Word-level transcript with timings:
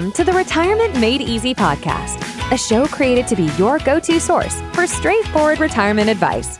Welcome 0.00 0.14
to 0.14 0.24
the 0.24 0.32
Retirement 0.32 0.98
Made 0.98 1.20
Easy 1.20 1.54
podcast, 1.54 2.22
a 2.50 2.56
show 2.56 2.86
created 2.86 3.26
to 3.26 3.36
be 3.36 3.50
your 3.58 3.78
go 3.80 4.00
to 4.00 4.18
source 4.18 4.58
for 4.72 4.86
straightforward 4.86 5.60
retirement 5.60 6.08
advice. 6.08 6.56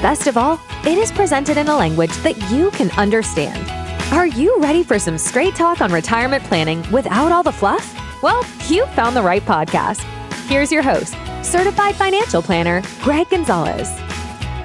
Best 0.00 0.28
of 0.28 0.36
all, 0.36 0.60
it 0.86 0.96
is 0.96 1.10
presented 1.10 1.56
in 1.56 1.66
a 1.66 1.76
language 1.76 2.12
that 2.18 2.38
you 2.52 2.70
can 2.70 2.92
understand. 2.92 3.68
Are 4.12 4.28
you 4.28 4.60
ready 4.60 4.84
for 4.84 5.00
some 5.00 5.18
straight 5.18 5.56
talk 5.56 5.80
on 5.80 5.92
retirement 5.92 6.44
planning 6.44 6.88
without 6.92 7.32
all 7.32 7.42
the 7.42 7.50
fluff? 7.50 8.22
Well, 8.22 8.46
you 8.68 8.86
found 8.94 9.16
the 9.16 9.22
right 9.22 9.42
podcast. 9.42 10.04
Here's 10.46 10.70
your 10.70 10.82
host, 10.82 11.16
certified 11.42 11.96
financial 11.96 12.42
planner, 12.42 12.80
Gregg 13.02 13.28
Gonzalez. 13.28 13.90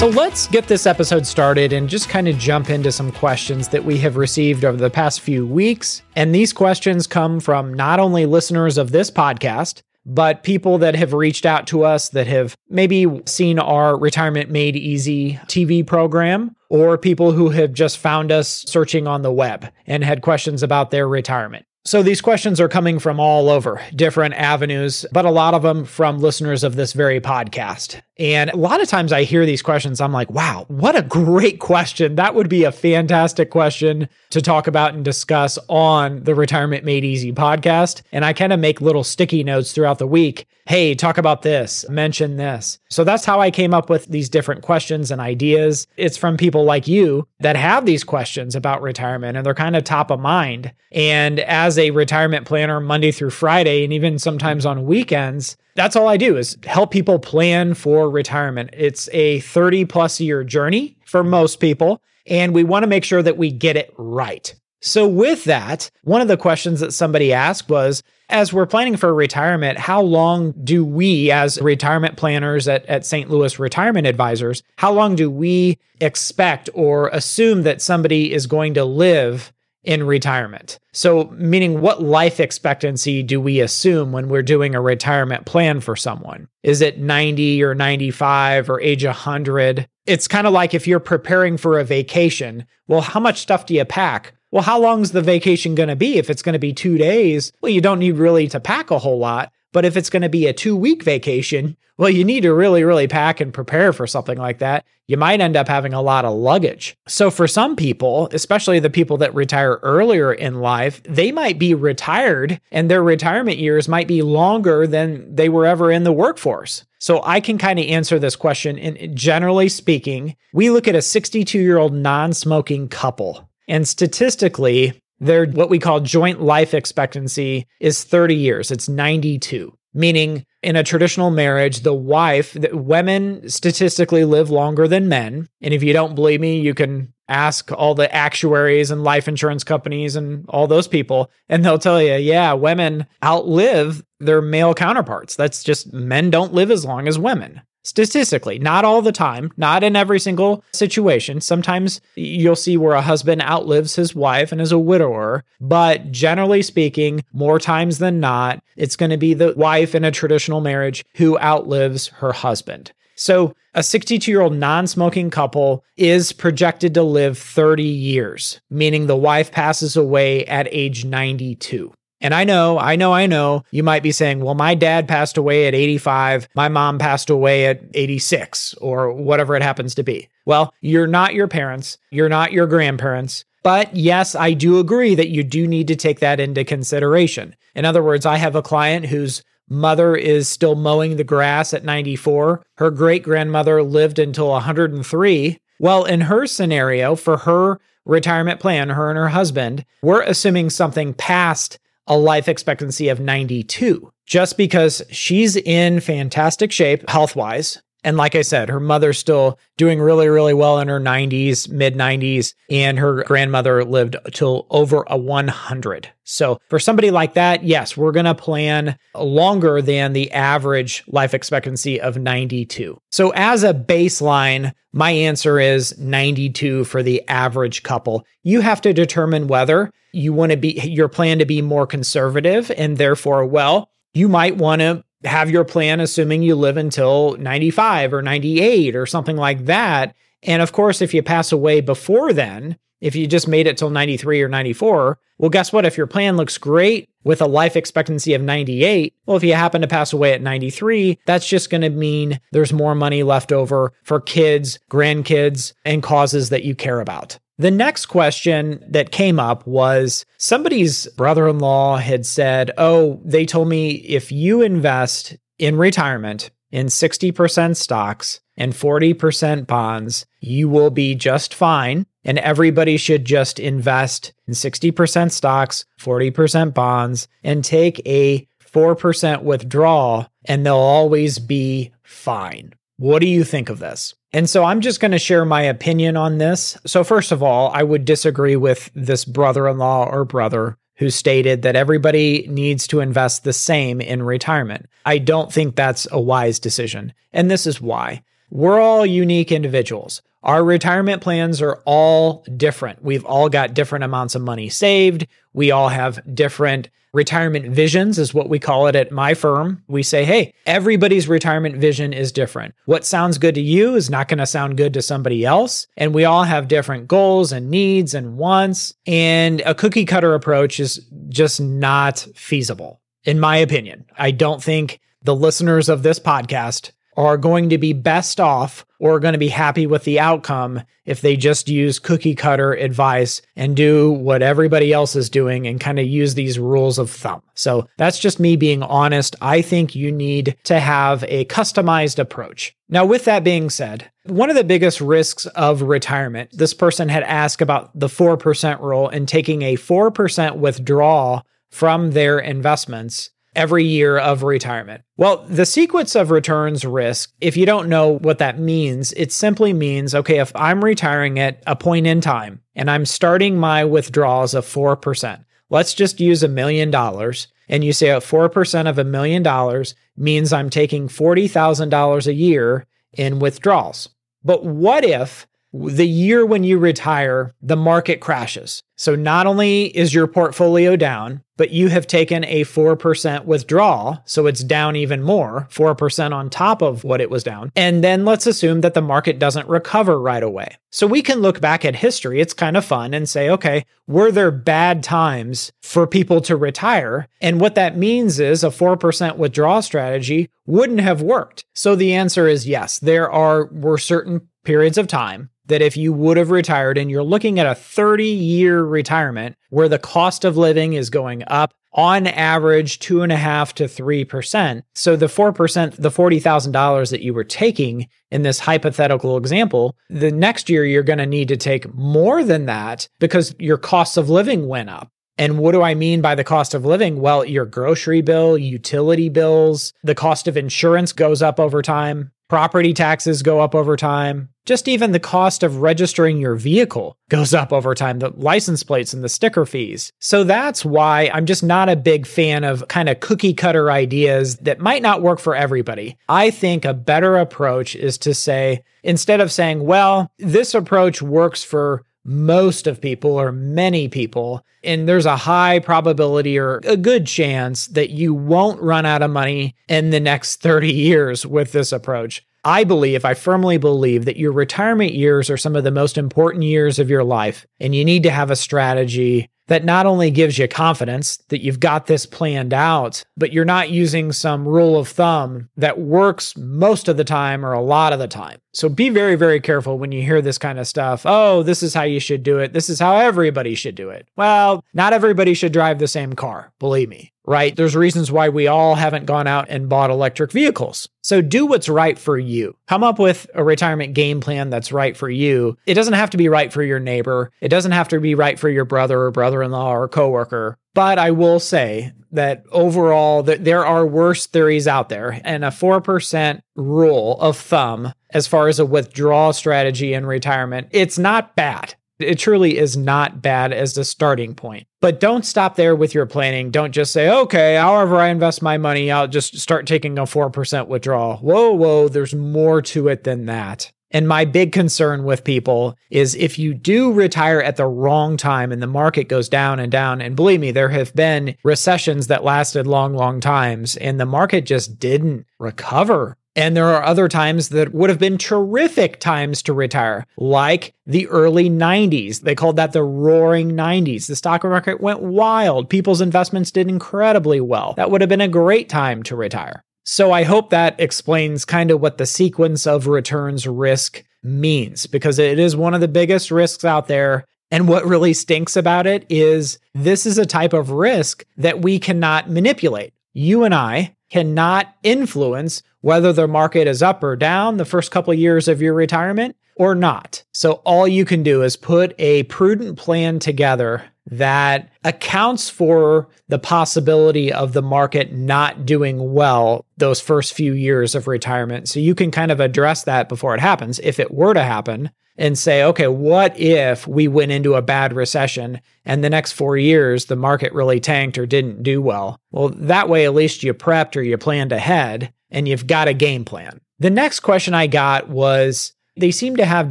So 0.00 0.08
let's 0.08 0.46
get 0.46 0.66
this 0.66 0.86
episode 0.86 1.26
started 1.26 1.74
and 1.74 1.86
just 1.86 2.08
kind 2.08 2.26
of 2.26 2.38
jump 2.38 2.70
into 2.70 2.90
some 2.90 3.12
questions 3.12 3.68
that 3.68 3.84
we 3.84 3.98
have 3.98 4.16
received 4.16 4.64
over 4.64 4.78
the 4.78 4.88
past 4.88 5.20
few 5.20 5.46
weeks. 5.46 6.00
And 6.16 6.34
these 6.34 6.54
questions 6.54 7.06
come 7.06 7.38
from 7.38 7.74
not 7.74 8.00
only 8.00 8.24
listeners 8.24 8.78
of 8.78 8.92
this 8.92 9.10
podcast, 9.10 9.82
but 10.06 10.42
people 10.42 10.78
that 10.78 10.94
have 10.94 11.12
reached 11.12 11.44
out 11.44 11.66
to 11.66 11.84
us 11.84 12.08
that 12.08 12.26
have 12.28 12.56
maybe 12.70 13.20
seen 13.26 13.58
our 13.58 13.94
Retirement 13.94 14.48
Made 14.48 14.74
Easy 14.74 15.34
TV 15.48 15.86
program, 15.86 16.56
or 16.70 16.96
people 16.96 17.32
who 17.32 17.50
have 17.50 17.74
just 17.74 17.98
found 17.98 18.32
us 18.32 18.64
searching 18.66 19.06
on 19.06 19.20
the 19.20 19.30
web 19.30 19.70
and 19.86 20.02
had 20.02 20.22
questions 20.22 20.62
about 20.62 20.90
their 20.90 21.06
retirement. 21.06 21.66
So 21.84 22.02
these 22.02 22.20
questions 22.20 22.60
are 22.60 22.68
coming 22.68 22.98
from 22.98 23.18
all 23.18 23.48
over 23.48 23.82
different 23.94 24.34
avenues, 24.34 25.06
but 25.12 25.24
a 25.24 25.30
lot 25.30 25.54
of 25.54 25.62
them 25.62 25.84
from 25.84 26.18
listeners 26.18 26.62
of 26.62 26.76
this 26.76 26.92
very 26.92 27.20
podcast. 27.20 28.00
And 28.20 28.50
a 28.50 28.56
lot 28.56 28.82
of 28.82 28.88
times 28.88 29.14
I 29.14 29.22
hear 29.22 29.46
these 29.46 29.62
questions, 29.62 29.98
I'm 29.98 30.12
like, 30.12 30.30
wow, 30.30 30.66
what 30.68 30.94
a 30.94 31.00
great 31.00 31.58
question. 31.58 32.16
That 32.16 32.34
would 32.34 32.50
be 32.50 32.64
a 32.64 32.70
fantastic 32.70 33.48
question 33.48 34.10
to 34.28 34.42
talk 34.42 34.66
about 34.66 34.92
and 34.92 35.02
discuss 35.02 35.58
on 35.70 36.22
the 36.24 36.34
Retirement 36.34 36.84
Made 36.84 37.02
Easy 37.02 37.32
podcast. 37.32 38.02
And 38.12 38.22
I 38.22 38.34
kind 38.34 38.52
of 38.52 38.60
make 38.60 38.82
little 38.82 39.04
sticky 39.04 39.42
notes 39.42 39.72
throughout 39.72 39.98
the 39.98 40.06
week. 40.06 40.46
Hey, 40.66 40.94
talk 40.94 41.16
about 41.16 41.40
this, 41.40 41.88
mention 41.88 42.36
this. 42.36 42.78
So 42.90 43.04
that's 43.04 43.24
how 43.24 43.40
I 43.40 43.50
came 43.50 43.72
up 43.72 43.88
with 43.88 44.04
these 44.04 44.28
different 44.28 44.60
questions 44.60 45.10
and 45.10 45.20
ideas. 45.20 45.86
It's 45.96 46.18
from 46.18 46.36
people 46.36 46.64
like 46.64 46.86
you 46.86 47.26
that 47.40 47.56
have 47.56 47.86
these 47.86 48.04
questions 48.04 48.54
about 48.54 48.82
retirement 48.82 49.38
and 49.38 49.46
they're 49.46 49.54
kind 49.54 49.76
of 49.76 49.84
top 49.84 50.10
of 50.10 50.20
mind. 50.20 50.74
And 50.92 51.40
as 51.40 51.78
a 51.78 51.90
retirement 51.90 52.46
planner, 52.46 52.80
Monday 52.80 53.12
through 53.12 53.30
Friday, 53.30 53.82
and 53.82 53.94
even 53.94 54.18
sometimes 54.18 54.66
on 54.66 54.84
weekends, 54.84 55.56
that's 55.80 55.96
all 55.96 56.08
I 56.08 56.18
do 56.18 56.36
is 56.36 56.58
help 56.66 56.90
people 56.90 57.18
plan 57.18 57.72
for 57.72 58.10
retirement. 58.10 58.68
It's 58.74 59.08
a 59.14 59.40
30 59.40 59.86
plus 59.86 60.20
year 60.20 60.44
journey 60.44 60.98
for 61.06 61.24
most 61.24 61.58
people, 61.58 62.02
and 62.26 62.52
we 62.52 62.64
want 62.64 62.82
to 62.82 62.86
make 62.86 63.02
sure 63.02 63.22
that 63.22 63.38
we 63.38 63.50
get 63.50 63.78
it 63.78 63.94
right. 63.96 64.54
So, 64.82 65.08
with 65.08 65.44
that, 65.44 65.90
one 66.04 66.20
of 66.20 66.28
the 66.28 66.36
questions 66.36 66.80
that 66.80 66.92
somebody 66.92 67.32
asked 67.32 67.70
was 67.70 68.02
as 68.28 68.52
we're 68.52 68.66
planning 68.66 68.98
for 68.98 69.14
retirement, 69.14 69.78
how 69.78 70.02
long 70.02 70.52
do 70.62 70.84
we, 70.84 71.30
as 71.30 71.58
retirement 71.62 72.18
planners 72.18 72.68
at, 72.68 72.84
at 72.84 73.06
St. 73.06 73.30
Louis 73.30 73.58
Retirement 73.58 74.06
Advisors, 74.06 74.62
how 74.76 74.92
long 74.92 75.16
do 75.16 75.30
we 75.30 75.78
expect 75.98 76.68
or 76.74 77.08
assume 77.08 77.62
that 77.62 77.80
somebody 77.80 78.34
is 78.34 78.46
going 78.46 78.74
to 78.74 78.84
live 78.84 79.50
in 79.82 80.04
retirement. 80.04 80.78
So, 80.92 81.30
meaning 81.36 81.80
what 81.80 82.02
life 82.02 82.40
expectancy 82.40 83.22
do 83.22 83.40
we 83.40 83.60
assume 83.60 84.12
when 84.12 84.28
we're 84.28 84.42
doing 84.42 84.74
a 84.74 84.80
retirement 84.80 85.46
plan 85.46 85.80
for 85.80 85.96
someone? 85.96 86.48
Is 86.62 86.80
it 86.80 86.98
90 86.98 87.62
or 87.62 87.74
95 87.74 88.68
or 88.68 88.80
age 88.80 89.04
100? 89.04 89.88
It's 90.06 90.28
kind 90.28 90.46
of 90.46 90.52
like 90.52 90.74
if 90.74 90.86
you're 90.86 91.00
preparing 91.00 91.56
for 91.56 91.78
a 91.78 91.84
vacation. 91.84 92.66
Well, 92.88 93.00
how 93.00 93.20
much 93.20 93.40
stuff 93.40 93.66
do 93.66 93.74
you 93.74 93.84
pack? 93.84 94.34
Well, 94.50 94.64
how 94.64 94.80
long 94.80 95.02
is 95.02 95.12
the 95.12 95.22
vacation 95.22 95.74
going 95.74 95.88
to 95.88 95.96
be? 95.96 96.18
If 96.18 96.28
it's 96.28 96.42
going 96.42 96.54
to 96.54 96.58
be 96.58 96.72
two 96.72 96.98
days, 96.98 97.52
well, 97.62 97.70
you 97.70 97.80
don't 97.80 98.00
need 98.00 98.16
really 98.16 98.48
to 98.48 98.60
pack 98.60 98.90
a 98.90 98.98
whole 98.98 99.18
lot. 99.18 99.52
But 99.72 99.84
if 99.84 99.96
it's 99.96 100.10
going 100.10 100.22
to 100.22 100.28
be 100.28 100.46
a 100.46 100.52
two 100.52 100.76
week 100.76 101.02
vacation, 101.02 101.76
well, 102.00 102.08
you 102.08 102.24
need 102.24 102.44
to 102.44 102.54
really, 102.54 102.82
really 102.82 103.08
pack 103.08 103.40
and 103.40 103.52
prepare 103.52 103.92
for 103.92 104.06
something 104.06 104.38
like 104.38 104.60
that. 104.60 104.86
You 105.06 105.18
might 105.18 105.42
end 105.42 105.54
up 105.54 105.68
having 105.68 105.92
a 105.92 106.00
lot 106.00 106.24
of 106.24 106.32
luggage. 106.32 106.96
So, 107.06 107.30
for 107.30 107.46
some 107.46 107.76
people, 107.76 108.30
especially 108.32 108.78
the 108.78 108.88
people 108.88 109.18
that 109.18 109.34
retire 109.34 109.78
earlier 109.82 110.32
in 110.32 110.62
life, 110.62 111.02
they 111.02 111.30
might 111.30 111.58
be 111.58 111.74
retired 111.74 112.58
and 112.72 112.90
their 112.90 113.02
retirement 113.02 113.58
years 113.58 113.86
might 113.86 114.08
be 114.08 114.22
longer 114.22 114.86
than 114.86 115.34
they 115.34 115.50
were 115.50 115.66
ever 115.66 115.92
in 115.92 116.04
the 116.04 116.12
workforce. 116.12 116.86
So, 116.98 117.20
I 117.22 117.38
can 117.38 117.58
kind 117.58 117.78
of 117.78 117.84
answer 117.84 118.18
this 118.18 118.34
question. 118.34 118.78
And 118.78 119.14
generally 119.14 119.68
speaking, 119.68 120.36
we 120.54 120.70
look 120.70 120.88
at 120.88 120.94
a 120.94 121.02
62 121.02 121.58
year 121.58 121.76
old 121.76 121.92
non 121.92 122.32
smoking 122.32 122.88
couple. 122.88 123.50
And 123.68 123.86
statistically, 123.86 125.02
their 125.20 125.46
what 125.46 125.70
we 125.70 125.78
call 125.78 126.00
joint 126.00 126.40
life 126.40 126.74
expectancy 126.74 127.66
is 127.78 128.04
30 128.04 128.34
years. 128.34 128.70
It's 128.70 128.88
92, 128.88 129.76
meaning 129.94 130.44
in 130.62 130.76
a 130.76 130.82
traditional 130.82 131.30
marriage, 131.30 131.80
the 131.80 131.94
wife, 131.94 132.52
the, 132.54 132.76
women 132.76 133.48
statistically 133.48 134.24
live 134.24 134.50
longer 134.50 134.88
than 134.88 135.08
men. 135.08 135.48
And 135.60 135.72
if 135.72 135.82
you 135.82 135.92
don't 135.92 136.14
believe 136.14 136.40
me, 136.40 136.60
you 136.60 136.74
can 136.74 137.12
ask 137.28 137.70
all 137.72 137.94
the 137.94 138.12
actuaries 138.12 138.90
and 138.90 139.04
life 139.04 139.28
insurance 139.28 139.62
companies 139.62 140.16
and 140.16 140.44
all 140.48 140.66
those 140.66 140.88
people, 140.88 141.30
and 141.48 141.64
they'll 141.64 141.78
tell 141.78 142.02
you, 142.02 142.14
yeah, 142.14 142.52
women 142.52 143.06
outlive 143.24 144.02
their 144.18 144.42
male 144.42 144.74
counterparts. 144.74 145.36
That's 145.36 145.62
just 145.62 145.92
men 145.92 146.30
don't 146.30 146.52
live 146.52 146.70
as 146.70 146.84
long 146.84 147.06
as 147.06 147.18
women 147.18 147.62
statistically, 147.90 148.58
not 148.58 148.84
all 148.84 149.02
the 149.02 149.12
time, 149.12 149.50
not 149.56 149.82
in 149.82 149.96
every 149.96 150.20
single 150.20 150.62
situation. 150.72 151.40
Sometimes 151.40 152.00
you'll 152.14 152.54
see 152.56 152.76
where 152.76 152.94
a 152.94 153.02
husband 153.02 153.42
outlives 153.42 153.96
his 153.96 154.14
wife 154.14 154.52
and 154.52 154.60
is 154.60 154.70
a 154.70 154.78
widower, 154.78 155.44
but 155.60 156.12
generally 156.12 156.62
speaking, 156.62 157.24
more 157.32 157.58
times 157.58 157.98
than 157.98 158.20
not, 158.20 158.62
it's 158.76 158.96
going 158.96 159.10
to 159.10 159.16
be 159.16 159.34
the 159.34 159.52
wife 159.56 159.94
in 159.94 160.04
a 160.04 160.12
traditional 160.12 160.60
marriage 160.60 161.04
who 161.16 161.36
outlives 161.40 162.06
her 162.08 162.32
husband. 162.32 162.92
So, 163.16 163.54
a 163.74 163.82
62 163.82 164.30
year 164.30 164.40
old 164.40 164.54
non 164.54 164.86
smoking 164.86 165.30
couple 165.30 165.84
is 165.96 166.32
projected 166.32 166.94
to 166.94 167.02
live 167.02 167.38
30 167.38 167.82
years, 167.82 168.60
meaning 168.70 169.06
the 169.06 169.16
wife 169.16 169.52
passes 169.52 169.96
away 169.96 170.44
at 170.46 170.68
age 170.70 171.04
92. 171.04 171.92
And 172.20 172.34
I 172.34 172.44
know, 172.44 172.78
I 172.78 172.96
know, 172.96 173.12
I 173.12 173.26
know 173.26 173.64
you 173.70 173.82
might 173.82 174.02
be 174.02 174.12
saying, 174.12 174.40
well, 174.40 174.54
my 174.54 174.74
dad 174.74 175.08
passed 175.08 175.36
away 175.36 175.66
at 175.66 175.74
85, 175.74 176.48
my 176.54 176.68
mom 176.68 176.98
passed 176.98 177.30
away 177.30 177.66
at 177.66 177.80
86, 177.94 178.74
or 178.74 179.12
whatever 179.12 179.56
it 179.56 179.62
happens 179.62 179.94
to 179.94 180.02
be. 180.02 180.28
Well, 180.44 180.74
you're 180.80 181.06
not 181.06 181.34
your 181.34 181.48
parents, 181.48 181.96
you're 182.10 182.28
not 182.28 182.52
your 182.52 182.66
grandparents. 182.66 183.44
But 183.62 183.94
yes, 183.94 184.34
I 184.34 184.52
do 184.52 184.78
agree 184.78 185.14
that 185.14 185.28
you 185.28 185.42
do 185.42 185.66
need 185.66 185.88
to 185.88 185.96
take 185.96 186.20
that 186.20 186.40
into 186.40 186.64
consideration. 186.64 187.54
In 187.74 187.84
other 187.84 188.02
words, 188.02 188.24
I 188.24 188.36
have 188.36 188.56
a 188.56 188.62
client 188.62 189.06
whose 189.06 189.42
mother 189.68 190.16
is 190.16 190.48
still 190.48 190.74
mowing 190.74 191.16
the 191.16 191.24
grass 191.24 191.72
at 191.72 191.84
94. 191.84 192.64
Her 192.76 192.90
great 192.90 193.22
grandmother 193.22 193.82
lived 193.82 194.18
until 194.18 194.48
103. 194.48 195.58
Well, 195.78 196.04
in 196.04 196.22
her 196.22 196.46
scenario, 196.46 197.14
for 197.14 197.38
her 197.38 197.80
retirement 198.04 198.60
plan, 198.60 198.90
her 198.90 199.08
and 199.08 199.18
her 199.18 199.28
husband, 199.28 199.84
we're 200.02 200.22
assuming 200.22 200.70
something 200.70 201.14
past 201.14 201.78
a 202.10 202.18
life 202.18 202.48
expectancy 202.48 203.08
of 203.08 203.20
92 203.20 204.12
just 204.26 204.58
because 204.58 205.00
she's 205.10 205.56
in 205.56 206.00
fantastic 206.00 206.72
shape 206.72 207.08
health 207.08 207.34
wise. 207.34 207.80
And 208.02 208.16
like 208.16 208.34
I 208.34 208.42
said, 208.42 208.68
her 208.68 208.80
mother's 208.80 209.18
still 209.18 209.58
doing 209.76 210.00
really, 210.00 210.28
really 210.28 210.54
well 210.54 210.78
in 210.78 210.88
her 210.88 211.00
90s, 211.00 211.68
mid 211.68 211.94
90s, 211.94 212.54
and 212.70 212.98
her 212.98 213.24
grandmother 213.24 213.84
lived 213.84 214.16
till 214.32 214.66
over 214.70 215.04
a 215.06 215.18
100. 215.18 216.10
So 216.24 216.60
for 216.68 216.78
somebody 216.78 217.10
like 217.10 217.34
that, 217.34 217.64
yes, 217.64 217.96
we're 217.96 218.12
going 218.12 218.24
to 218.24 218.34
plan 218.34 218.96
longer 219.14 219.82
than 219.82 220.12
the 220.12 220.30
average 220.32 221.02
life 221.08 221.34
expectancy 221.34 222.00
of 222.00 222.16
92. 222.16 223.00
So 223.10 223.30
as 223.30 223.64
a 223.64 223.74
baseline, 223.74 224.72
my 224.92 225.10
answer 225.10 225.60
is 225.60 225.98
92 225.98 226.84
for 226.84 227.02
the 227.02 227.26
average 227.28 227.82
couple. 227.82 228.24
You 228.42 228.60
have 228.60 228.80
to 228.82 228.92
determine 228.92 229.46
whether 229.46 229.90
you 230.12 230.32
want 230.32 230.52
to 230.52 230.56
be 230.56 230.80
your 230.84 231.08
plan 231.08 231.38
to 231.38 231.44
be 231.44 231.62
more 231.62 231.86
conservative 231.86 232.70
and 232.76 232.96
therefore, 232.96 233.44
well, 233.46 233.90
you 234.12 234.28
might 234.28 234.56
want 234.56 234.80
to 234.80 235.04
have 235.24 235.50
your 235.50 235.64
plan 235.64 236.00
assuming 236.00 236.42
you 236.42 236.54
live 236.54 236.76
until 236.76 237.36
95 237.36 238.14
or 238.14 238.22
98 238.22 238.96
or 238.96 239.06
something 239.06 239.36
like 239.36 239.66
that. 239.66 240.14
And 240.42 240.62
of 240.62 240.72
course, 240.72 241.02
if 241.02 241.12
you 241.12 241.22
pass 241.22 241.52
away 241.52 241.80
before 241.80 242.32
then, 242.32 242.78
if 243.00 243.16
you 243.16 243.26
just 243.26 243.48
made 243.48 243.66
it 243.66 243.78
till 243.78 243.90
93 243.90 244.42
or 244.42 244.48
94, 244.48 245.18
well, 245.38 245.48
guess 245.48 245.72
what? 245.72 245.86
If 245.86 245.96
your 245.96 246.06
plan 246.06 246.36
looks 246.36 246.58
great 246.58 247.08
with 247.24 247.40
a 247.40 247.46
life 247.46 247.74
expectancy 247.74 248.34
of 248.34 248.42
98, 248.42 249.14
well, 249.24 249.38
if 249.38 249.42
you 249.42 249.54
happen 249.54 249.80
to 249.80 249.88
pass 249.88 250.12
away 250.12 250.34
at 250.34 250.42
93, 250.42 251.18
that's 251.24 251.48
just 251.48 251.70
going 251.70 251.80
to 251.80 251.88
mean 251.88 252.40
there's 252.52 252.74
more 252.74 252.94
money 252.94 253.22
left 253.22 253.50
over 253.50 253.94
for 254.02 254.20
kids, 254.20 254.78
grandkids, 254.90 255.72
and 255.84 256.02
causes 256.02 256.50
that 256.50 256.64
you 256.64 256.74
care 256.74 257.00
about. 257.00 257.38
The 257.60 257.70
next 257.70 258.06
question 258.06 258.82
that 258.88 259.10
came 259.10 259.38
up 259.38 259.66
was 259.66 260.24
somebody's 260.38 261.06
brother 261.08 261.46
in 261.46 261.58
law 261.58 261.98
had 261.98 262.24
said, 262.24 262.70
Oh, 262.78 263.20
they 263.22 263.44
told 263.44 263.68
me 263.68 263.90
if 263.96 264.32
you 264.32 264.62
invest 264.62 265.36
in 265.58 265.76
retirement 265.76 266.50
in 266.70 266.86
60% 266.86 267.76
stocks 267.76 268.40
and 268.56 268.72
40% 268.72 269.66
bonds, 269.66 270.24
you 270.40 270.70
will 270.70 270.88
be 270.88 271.14
just 271.14 271.52
fine. 271.52 272.06
And 272.24 272.38
everybody 272.38 272.96
should 272.96 273.26
just 273.26 273.60
invest 273.60 274.32
in 274.46 274.54
60% 274.54 275.30
stocks, 275.30 275.84
40% 276.00 276.72
bonds, 276.72 277.28
and 277.44 277.62
take 277.62 278.00
a 278.06 278.48
4% 278.72 279.42
withdrawal, 279.42 280.26
and 280.46 280.64
they'll 280.64 280.76
always 280.76 281.38
be 281.38 281.92
fine. 282.02 282.72
What 283.00 283.20
do 283.20 283.26
you 283.26 283.44
think 283.44 283.70
of 283.70 283.78
this? 283.78 284.14
And 284.30 284.48
so 284.48 284.62
I'm 284.62 284.82
just 284.82 285.00
going 285.00 285.12
to 285.12 285.18
share 285.18 285.46
my 285.46 285.62
opinion 285.62 286.18
on 286.18 286.36
this. 286.36 286.76
So, 286.84 287.02
first 287.02 287.32
of 287.32 287.42
all, 287.42 287.70
I 287.72 287.82
would 287.82 288.04
disagree 288.04 288.56
with 288.56 288.90
this 288.94 289.24
brother 289.24 289.66
in 289.68 289.78
law 289.78 290.04
or 290.04 290.26
brother 290.26 290.76
who 290.96 291.08
stated 291.08 291.62
that 291.62 291.76
everybody 291.76 292.46
needs 292.50 292.86
to 292.88 293.00
invest 293.00 293.42
the 293.42 293.54
same 293.54 294.02
in 294.02 294.22
retirement. 294.22 294.84
I 295.06 295.16
don't 295.16 295.50
think 295.50 295.76
that's 295.76 296.06
a 296.12 296.20
wise 296.20 296.58
decision. 296.58 297.14
And 297.32 297.50
this 297.50 297.66
is 297.66 297.80
why. 297.80 298.22
We're 298.50 298.78
all 298.78 299.06
unique 299.06 299.50
individuals. 299.50 300.20
Our 300.42 300.62
retirement 300.62 301.22
plans 301.22 301.62
are 301.62 301.80
all 301.86 302.44
different. 302.54 303.02
We've 303.02 303.24
all 303.24 303.48
got 303.48 303.72
different 303.72 304.04
amounts 304.04 304.34
of 304.34 304.42
money 304.42 304.68
saved. 304.68 305.26
We 305.54 305.70
all 305.70 305.88
have 305.88 306.20
different 306.34 306.90
retirement 307.12 307.66
visions, 307.66 308.18
is 308.18 308.32
what 308.32 308.48
we 308.48 308.58
call 308.58 308.86
it 308.86 308.96
at 308.96 309.12
my 309.12 309.34
firm. 309.34 309.82
We 309.88 310.02
say, 310.02 310.24
hey, 310.24 310.54
everybody's 310.66 311.28
retirement 311.28 311.76
vision 311.76 312.12
is 312.12 312.32
different. 312.32 312.74
What 312.84 313.04
sounds 313.04 313.38
good 313.38 313.54
to 313.56 313.60
you 313.60 313.96
is 313.96 314.10
not 314.10 314.28
going 314.28 314.38
to 314.38 314.46
sound 314.46 314.76
good 314.76 314.94
to 314.94 315.02
somebody 315.02 315.44
else. 315.44 315.86
And 315.96 316.14
we 316.14 316.24
all 316.24 316.44
have 316.44 316.68
different 316.68 317.08
goals 317.08 317.52
and 317.52 317.70
needs 317.70 318.14
and 318.14 318.36
wants. 318.36 318.94
And 319.06 319.60
a 319.62 319.74
cookie 319.74 320.04
cutter 320.04 320.34
approach 320.34 320.78
is 320.80 321.06
just 321.28 321.60
not 321.60 322.26
feasible, 322.34 323.00
in 323.24 323.40
my 323.40 323.56
opinion. 323.56 324.04
I 324.16 324.30
don't 324.30 324.62
think 324.62 325.00
the 325.22 325.34
listeners 325.34 325.88
of 325.88 326.02
this 326.02 326.18
podcast 326.18 326.92
are 327.16 327.36
going 327.36 327.70
to 327.70 327.78
be 327.78 327.92
best 327.92 328.40
off 328.40 328.84
or 328.98 329.20
going 329.20 329.32
to 329.32 329.38
be 329.38 329.48
happy 329.48 329.86
with 329.86 330.04
the 330.04 330.20
outcome 330.20 330.82
if 331.04 331.22
they 331.22 331.36
just 331.36 331.68
use 331.68 331.98
cookie 331.98 332.34
cutter 332.34 332.72
advice 332.72 333.42
and 333.56 333.76
do 333.76 334.10
what 334.10 334.42
everybody 334.42 334.92
else 334.92 335.16
is 335.16 335.30
doing 335.30 335.66
and 335.66 335.80
kind 335.80 335.98
of 335.98 336.06
use 336.06 336.34
these 336.34 336.58
rules 336.58 336.98
of 336.98 337.10
thumb. 337.10 337.42
So 337.54 337.88
that's 337.96 338.18
just 338.18 338.38
me 338.38 338.56
being 338.56 338.82
honest. 338.82 339.34
I 339.40 339.62
think 339.62 339.94
you 339.94 340.12
need 340.12 340.56
to 340.64 340.78
have 340.78 341.24
a 341.24 341.46
customized 341.46 342.18
approach. 342.18 342.76
Now, 342.88 343.06
with 343.06 343.24
that 343.24 343.42
being 343.42 343.70
said, 343.70 344.10
one 344.24 344.50
of 344.50 344.56
the 344.56 344.64
biggest 344.64 345.00
risks 345.00 345.46
of 345.46 345.82
retirement, 345.82 346.50
this 346.52 346.74
person 346.74 347.08
had 347.08 347.22
asked 347.22 347.62
about 347.62 347.98
the 347.98 348.08
4% 348.08 348.80
rule 348.80 349.08
and 349.08 349.26
taking 349.26 349.62
a 349.62 349.76
4% 349.76 350.56
withdrawal 350.56 351.44
from 351.70 352.10
their 352.12 352.38
investments 352.38 353.30
every 353.60 353.84
year 353.84 354.16
of 354.16 354.42
retirement. 354.42 355.02
Well, 355.18 355.44
the 355.46 355.66
sequence 355.66 356.14
of 356.14 356.30
returns 356.30 356.86
risk, 356.86 357.30
if 357.42 357.58
you 357.58 357.66
don't 357.66 357.90
know 357.90 358.16
what 358.18 358.38
that 358.38 358.58
means, 358.58 359.12
it 359.12 359.32
simply 359.32 359.74
means 359.74 360.14
okay, 360.14 360.38
if 360.38 360.50
I'm 360.54 360.82
retiring 360.82 361.38
at 361.38 361.62
a 361.66 361.76
point 361.76 362.06
in 362.06 362.22
time 362.22 362.62
and 362.74 362.90
I'm 362.90 363.04
starting 363.04 363.58
my 363.58 363.84
withdrawals 363.84 364.54
of 364.54 364.64
4%, 364.64 365.44
let's 365.68 365.92
just 365.92 366.20
use 366.20 366.42
a 366.42 366.48
million 366.48 366.90
dollars. 366.90 367.48
And 367.68 367.84
you 367.84 367.92
say 367.92 368.08
a 368.08 368.20
4% 368.20 368.88
of 368.88 368.98
a 368.98 369.04
million 369.04 369.42
dollars 369.42 369.94
means 370.16 370.54
I'm 370.54 370.70
taking 370.70 371.06
$40,000 371.08 372.26
a 372.26 372.34
year 372.34 372.86
in 373.12 373.40
withdrawals. 373.40 374.08
But 374.42 374.64
what 374.64 375.04
if 375.04 375.46
the 375.72 376.06
year 376.06 376.44
when 376.44 376.64
you 376.64 376.78
retire, 376.78 377.52
the 377.62 377.76
market 377.76 378.20
crashes. 378.20 378.82
So 379.00 379.16
not 379.16 379.46
only 379.46 379.86
is 379.96 380.12
your 380.12 380.26
portfolio 380.26 380.94
down, 380.94 381.42
but 381.56 381.70
you 381.70 381.88
have 381.88 382.06
taken 382.06 382.44
a 382.44 382.66
4% 382.66 383.46
withdrawal. 383.46 384.20
So 384.26 384.46
it's 384.46 384.62
down 384.62 384.94
even 384.94 385.22
more, 385.22 385.66
4% 385.70 386.34
on 386.34 386.50
top 386.50 386.82
of 386.82 387.02
what 387.02 387.22
it 387.22 387.30
was 387.30 387.42
down. 387.42 387.72
And 387.74 388.04
then 388.04 388.26
let's 388.26 388.46
assume 388.46 388.82
that 388.82 388.92
the 388.92 389.00
market 389.00 389.38
doesn't 389.38 389.70
recover 389.70 390.20
right 390.20 390.42
away. 390.42 390.76
So 390.90 391.06
we 391.06 391.22
can 391.22 391.38
look 391.38 391.62
back 391.62 391.82
at 391.82 391.96
history. 391.96 392.42
It's 392.42 392.52
kind 392.52 392.76
of 392.76 392.84
fun 392.84 393.14
and 393.14 393.26
say, 393.26 393.48
okay, 393.48 393.86
were 394.06 394.30
there 394.30 394.50
bad 394.50 395.02
times 395.02 395.72
for 395.80 396.06
people 396.06 396.42
to 396.42 396.54
retire? 396.54 397.26
And 397.40 397.58
what 397.58 397.76
that 397.76 397.96
means 397.96 398.38
is 398.38 398.62
a 398.62 398.68
4% 398.68 399.38
withdrawal 399.38 399.80
strategy 399.80 400.50
wouldn't 400.66 401.00
have 401.00 401.22
worked. 401.22 401.64
So 401.74 401.96
the 401.96 402.12
answer 402.12 402.46
is 402.46 402.68
yes, 402.68 402.98
there 402.98 403.30
are 403.30 403.64
were 403.72 403.96
certain 403.96 404.46
periods 404.62 404.98
of 404.98 405.06
time 405.06 405.48
that 405.70 405.80
if 405.80 405.96
you 405.96 406.12
would 406.12 406.36
have 406.36 406.50
retired 406.50 406.98
and 406.98 407.10
you're 407.10 407.22
looking 407.22 407.58
at 407.58 407.66
a 407.66 407.74
30 407.74 408.24
year 408.24 408.82
retirement 408.90 409.56
where 409.70 409.88
the 409.88 409.98
cost 409.98 410.44
of 410.44 410.56
living 410.56 410.92
is 410.92 411.10
going 411.10 411.42
up 411.46 411.72
on 411.92 412.26
average 412.26 412.98
two 413.00 413.22
and 413.22 413.32
a 413.32 413.36
half 413.36 413.74
to 413.74 413.88
three 413.88 414.24
percent. 414.24 414.84
So 414.94 415.16
the 415.16 415.28
four 415.28 415.52
percent, 415.52 416.00
the 416.00 416.10
forty 416.10 416.38
thousand 416.38 416.72
dollars 416.72 417.10
that 417.10 417.22
you 417.22 417.34
were 417.34 417.44
taking 417.44 418.08
in 418.30 418.42
this 418.42 418.60
hypothetical 418.60 419.36
example, 419.36 419.96
the 420.08 420.30
next 420.30 420.68
year 420.68 420.84
you're 420.84 421.02
going 421.02 421.18
to 421.18 421.26
need 421.26 421.48
to 421.48 421.56
take 421.56 421.92
more 421.94 422.44
than 422.44 422.66
that 422.66 423.08
because 423.18 423.54
your 423.58 423.78
cost 423.78 424.16
of 424.16 424.30
living 424.30 424.68
went 424.68 424.90
up. 424.90 425.08
And 425.36 425.58
what 425.58 425.72
do 425.72 425.80
I 425.82 425.94
mean 425.94 426.20
by 426.20 426.34
the 426.34 426.44
cost 426.44 426.74
of 426.74 426.84
living? 426.84 427.20
Well, 427.20 427.46
your 427.46 427.64
grocery 427.64 428.20
bill, 428.20 428.58
utility 428.58 429.30
bills, 429.30 429.92
the 430.02 430.14
cost 430.14 430.46
of 430.46 430.56
insurance 430.56 431.14
goes 431.14 431.40
up 431.40 431.58
over 431.58 431.80
time. 431.80 432.30
Property 432.50 432.92
taxes 432.92 433.44
go 433.44 433.60
up 433.60 433.76
over 433.76 433.96
time. 433.96 434.48
Just 434.66 434.88
even 434.88 435.12
the 435.12 435.20
cost 435.20 435.62
of 435.62 435.76
registering 435.76 436.38
your 436.38 436.56
vehicle 436.56 437.16
goes 437.28 437.54
up 437.54 437.72
over 437.72 437.94
time, 437.94 438.18
the 438.18 438.30
license 438.30 438.82
plates 438.82 439.12
and 439.12 439.22
the 439.22 439.28
sticker 439.28 439.64
fees. 439.64 440.12
So 440.18 440.42
that's 440.42 440.84
why 440.84 441.30
I'm 441.32 441.46
just 441.46 441.62
not 441.62 441.88
a 441.88 441.94
big 441.94 442.26
fan 442.26 442.64
of 442.64 442.88
kind 442.88 443.08
of 443.08 443.20
cookie 443.20 443.54
cutter 443.54 443.88
ideas 443.88 444.56
that 444.56 444.80
might 444.80 445.00
not 445.00 445.22
work 445.22 445.38
for 445.38 445.54
everybody. 445.54 446.18
I 446.28 446.50
think 446.50 446.84
a 446.84 446.92
better 446.92 447.36
approach 447.36 447.94
is 447.94 448.18
to 448.18 448.34
say, 448.34 448.82
instead 449.04 449.40
of 449.40 449.52
saying, 449.52 449.84
well, 449.84 450.28
this 450.40 450.74
approach 450.74 451.22
works 451.22 451.62
for 451.62 452.04
most 452.24 452.86
of 452.86 453.00
people 453.00 453.32
or 453.32 453.52
many 453.52 454.08
people. 454.08 454.64
And 454.82 455.08
there's 455.08 455.26
a 455.26 455.36
high 455.36 455.78
probability 455.78 456.58
or 456.58 456.80
a 456.84 456.96
good 456.96 457.26
chance 457.26 457.86
that 457.88 458.10
you 458.10 458.34
won't 458.34 458.80
run 458.80 459.06
out 459.06 459.22
of 459.22 459.30
money 459.30 459.74
in 459.88 460.10
the 460.10 460.20
next 460.20 460.60
30 460.62 460.92
years 460.92 461.46
with 461.46 461.72
this 461.72 461.92
approach. 461.92 462.46
I 462.62 462.84
believe, 462.84 463.24
I 463.24 463.32
firmly 463.34 463.78
believe 463.78 464.26
that 464.26 464.36
your 464.36 464.52
retirement 464.52 465.14
years 465.14 465.48
are 465.48 465.56
some 465.56 465.74
of 465.76 465.84
the 465.84 465.90
most 465.90 466.18
important 466.18 466.64
years 466.64 466.98
of 466.98 467.08
your 467.08 467.24
life, 467.24 467.66
and 467.78 467.94
you 467.94 468.04
need 468.04 468.22
to 468.24 468.30
have 468.30 468.50
a 468.50 468.56
strategy 468.56 469.48
that 469.70 469.84
not 469.84 470.04
only 470.04 470.32
gives 470.32 470.58
you 470.58 470.66
confidence 470.66 471.36
that 471.48 471.62
you've 471.62 471.78
got 471.78 472.06
this 472.06 472.26
planned 472.26 472.74
out, 472.74 473.22
but 473.36 473.52
you're 473.52 473.64
not 473.64 473.88
using 473.88 474.32
some 474.32 474.66
rule 474.66 474.98
of 474.98 475.06
thumb 475.06 475.68
that 475.76 476.00
works 476.00 476.56
most 476.56 477.06
of 477.06 477.16
the 477.16 477.22
time 477.22 477.64
or 477.64 477.72
a 477.72 477.80
lot 477.80 478.12
of 478.12 478.18
the 478.18 478.26
time. 478.26 478.58
So 478.72 478.88
be 478.88 479.10
very, 479.10 479.36
very 479.36 479.60
careful 479.60 479.96
when 479.96 480.10
you 480.10 480.22
hear 480.22 480.42
this 480.42 480.58
kind 480.58 480.80
of 480.80 480.88
stuff. 480.88 481.22
Oh, 481.24 481.62
this 481.62 481.84
is 481.84 481.94
how 481.94 482.02
you 482.02 482.18
should 482.18 482.42
do 482.42 482.58
it. 482.58 482.72
This 482.72 482.90
is 482.90 482.98
how 482.98 483.14
everybody 483.14 483.76
should 483.76 483.94
do 483.94 484.10
it. 484.10 484.26
Well, 484.36 484.84
not 484.92 485.12
everybody 485.12 485.54
should 485.54 485.72
drive 485.72 486.00
the 486.00 486.08
same 486.08 486.32
car, 486.32 486.72
believe 486.80 487.08
me 487.08 487.32
right? 487.50 487.74
There's 487.74 487.96
reasons 487.96 488.30
why 488.30 488.48
we 488.48 488.68
all 488.68 488.94
haven't 488.94 489.26
gone 489.26 489.48
out 489.48 489.66
and 489.68 489.88
bought 489.88 490.10
electric 490.10 490.52
vehicles. 490.52 491.08
So 491.20 491.42
do 491.42 491.66
what's 491.66 491.88
right 491.88 492.16
for 492.16 492.38
you. 492.38 492.76
Come 492.86 493.02
up 493.02 493.18
with 493.18 493.50
a 493.54 493.64
retirement 493.64 494.14
game 494.14 494.40
plan 494.40 494.70
that's 494.70 494.92
right 494.92 495.16
for 495.16 495.28
you. 495.28 495.76
It 495.84 495.94
doesn't 495.94 496.14
have 496.14 496.30
to 496.30 496.36
be 496.36 496.48
right 496.48 496.72
for 496.72 496.84
your 496.84 497.00
neighbor. 497.00 497.50
It 497.60 497.68
doesn't 497.68 497.90
have 497.90 498.06
to 498.08 498.20
be 498.20 498.36
right 498.36 498.56
for 498.56 498.68
your 498.68 498.84
brother 498.84 499.22
or 499.22 499.32
brother-in-law 499.32 499.92
or 499.92 500.08
coworker. 500.08 500.78
But 500.94 501.18
I 501.18 501.32
will 501.32 501.58
say 501.58 502.12
that 502.30 502.62
overall 502.70 503.42
that 503.42 503.64
there 503.64 503.84
are 503.84 504.06
worse 504.06 504.46
theories 504.46 504.86
out 504.86 505.08
there 505.08 505.40
and 505.44 505.64
a 505.64 505.68
4% 505.68 506.60
rule 506.76 507.40
of 507.40 507.56
thumb 507.56 508.12
as 508.32 508.46
far 508.46 508.68
as 508.68 508.78
a 508.78 508.86
withdrawal 508.86 509.52
strategy 509.52 510.14
in 510.14 510.24
retirement, 510.24 510.86
it's 510.92 511.18
not 511.18 511.56
bad. 511.56 511.96
It 512.20 512.38
truly 512.38 512.78
is 512.78 512.96
not 512.96 513.42
bad 513.42 513.72
as 513.72 513.96
a 513.96 514.04
starting 514.04 514.54
point. 514.54 514.86
But 515.00 515.20
don't 515.20 515.46
stop 515.46 515.76
there 515.76 515.96
with 515.96 516.14
your 516.14 516.26
planning. 516.26 516.70
Don't 516.70 516.92
just 516.92 517.12
say, 517.12 517.30
okay, 517.30 517.76
however 517.76 518.16
I 518.16 518.28
invest 518.28 518.62
my 518.62 518.76
money, 518.76 519.10
I'll 519.10 519.28
just 519.28 519.58
start 519.58 519.86
taking 519.86 520.18
a 520.18 520.22
4% 520.22 520.88
withdrawal. 520.88 521.38
Whoa, 521.38 521.72
whoa, 521.72 522.08
there's 522.08 522.34
more 522.34 522.82
to 522.82 523.08
it 523.08 523.24
than 523.24 523.46
that. 523.46 523.90
And 524.12 524.26
my 524.26 524.44
big 524.44 524.72
concern 524.72 525.22
with 525.22 525.44
people 525.44 525.96
is 526.10 526.34
if 526.34 526.58
you 526.58 526.74
do 526.74 527.12
retire 527.12 527.60
at 527.60 527.76
the 527.76 527.86
wrong 527.86 528.36
time 528.36 528.72
and 528.72 528.82
the 528.82 528.88
market 528.88 529.28
goes 529.28 529.48
down 529.48 529.78
and 529.78 529.90
down, 529.92 530.20
and 530.20 530.34
believe 530.34 530.60
me, 530.60 530.72
there 530.72 530.88
have 530.88 531.14
been 531.14 531.56
recessions 531.62 532.26
that 532.26 532.42
lasted 532.42 532.86
long, 532.86 533.14
long 533.14 533.40
times, 533.40 533.96
and 533.96 534.18
the 534.18 534.26
market 534.26 534.66
just 534.66 534.98
didn't 534.98 535.46
recover 535.58 536.36
and 536.60 536.76
there 536.76 536.88
are 536.88 537.02
other 537.02 537.26
times 537.26 537.70
that 537.70 537.94
would 537.94 538.10
have 538.10 538.18
been 538.18 538.36
terrific 538.36 539.18
times 539.18 539.62
to 539.62 539.72
retire, 539.72 540.26
like 540.36 540.92
the 541.06 541.26
early 541.28 541.70
90s. 541.70 542.42
They 542.42 542.54
called 542.54 542.76
that 542.76 542.92
the 542.92 543.02
roaring 543.02 543.72
90s. 543.72 544.26
The 544.26 544.36
stock 544.36 544.62
market 544.62 545.00
went 545.00 545.20
wild. 545.20 545.88
People's 545.88 546.20
investments 546.20 546.70
did 546.70 546.88
incredibly 546.88 547.62
well. 547.62 547.94
That 547.96 548.10
would 548.10 548.20
have 548.20 548.28
been 548.28 548.42
a 548.42 548.48
great 548.48 548.90
time 548.90 549.22
to 549.24 549.36
retire. 549.36 549.82
So 550.04 550.32
I 550.32 550.42
hope 550.42 550.68
that 550.68 551.00
explains 551.00 551.64
kind 551.64 551.90
of 551.90 552.02
what 552.02 552.18
the 552.18 552.26
sequence 552.26 552.86
of 552.86 553.06
returns 553.06 553.66
risk 553.66 554.22
means, 554.42 555.06
because 555.06 555.38
it 555.38 555.58
is 555.58 555.74
one 555.74 555.94
of 555.94 556.02
the 556.02 556.08
biggest 556.08 556.50
risks 556.50 556.84
out 556.84 557.08
there. 557.08 557.46
And 557.70 557.88
what 557.88 558.04
really 558.04 558.34
stinks 558.34 558.76
about 558.76 559.06
it 559.06 559.24
is 559.30 559.78
this 559.94 560.26
is 560.26 560.36
a 560.36 560.44
type 560.44 560.74
of 560.74 560.90
risk 560.90 561.46
that 561.56 561.80
we 561.80 561.98
cannot 561.98 562.50
manipulate. 562.50 563.14
You 563.32 563.64
and 563.64 563.74
I 563.74 564.16
cannot 564.28 564.94
influence 565.02 565.82
whether 566.00 566.32
the 566.32 566.48
market 566.48 566.86
is 566.86 567.02
up 567.02 567.22
or 567.22 567.36
down 567.36 567.76
the 567.76 567.84
first 567.84 568.10
couple 568.10 568.32
of 568.32 568.38
years 568.38 568.68
of 568.68 568.80
your 568.80 568.94
retirement 568.94 569.56
or 569.76 569.94
not. 569.94 570.42
So 570.52 570.74
all 570.84 571.08
you 571.08 571.24
can 571.24 571.42
do 571.42 571.62
is 571.62 571.76
put 571.76 572.14
a 572.18 572.42
prudent 572.44 572.98
plan 572.98 573.38
together 573.38 574.04
that 574.26 574.90
accounts 575.04 575.70
for 575.70 576.28
the 576.48 576.58
possibility 576.58 577.52
of 577.52 577.72
the 577.72 577.82
market 577.82 578.32
not 578.32 578.84
doing 578.84 579.32
well 579.32 579.86
those 579.96 580.20
first 580.20 580.52
few 580.52 580.72
years 580.72 581.14
of 581.14 581.26
retirement. 581.26 581.88
So 581.88 581.98
you 581.98 582.14
can 582.14 582.30
kind 582.30 582.52
of 582.52 582.60
address 582.60 583.04
that 583.04 583.28
before 583.28 583.54
it 583.54 583.60
happens 583.60 583.98
if 584.00 584.20
it 584.20 584.32
were 584.32 584.54
to 584.54 584.62
happen 584.62 585.10
and 585.36 585.58
say, 585.58 585.82
okay, 585.82 586.06
what 586.06 586.58
if 586.60 587.06
we 587.06 587.26
went 587.26 587.50
into 587.50 587.74
a 587.74 587.82
bad 587.82 588.12
recession 588.12 588.80
and 589.06 589.24
the 589.24 589.30
next 589.30 589.52
four 589.52 589.78
years 589.78 590.26
the 590.26 590.36
market 590.36 590.72
really 590.74 591.00
tanked 591.00 591.38
or 591.38 591.46
didn't 591.46 591.82
do 591.82 592.02
well? 592.02 592.38
Well, 592.50 592.68
that 592.68 593.08
way 593.08 593.24
at 593.24 593.34
least 593.34 593.62
you 593.62 593.72
prepped 593.72 594.16
or 594.16 594.22
you 594.22 594.36
planned 594.36 594.72
ahead 594.72 595.32
and 595.50 595.68
you've 595.68 595.86
got 595.86 596.08
a 596.08 596.14
game 596.14 596.44
plan. 596.44 596.80
The 596.98 597.10
next 597.10 597.40
question 597.40 597.74
I 597.74 597.86
got 597.86 598.28
was 598.28 598.92
they 599.16 599.30
seem 599.30 599.56
to 599.56 599.64
have 599.64 599.90